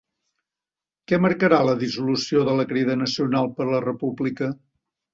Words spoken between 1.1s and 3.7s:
Què marcarà la dissolució de la Crida Nacional